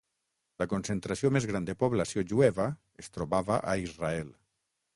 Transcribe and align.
La 0.61 0.65
concentració 0.71 1.31
més 1.35 1.45
gran 1.51 1.67
de 1.67 1.75
població 1.83 2.25
jueva 2.33 2.67
es 3.05 3.13
trobava 3.19 3.61
a 3.75 3.77
Israel. 3.87 4.37